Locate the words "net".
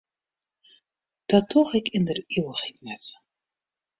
2.87-3.05